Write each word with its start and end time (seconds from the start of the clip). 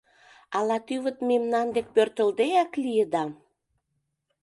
Ала 0.57 0.77
тӱвыт 0.87 1.17
мемнан 1.29 1.67
дек 1.75 1.87
пӧртылдеак 1.95 2.71
лийыда. 2.83 3.23